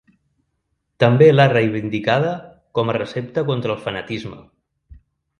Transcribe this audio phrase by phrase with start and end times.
[1.01, 2.31] També l’ha reivindicada
[2.79, 4.41] com a recepta contra el fanatisme.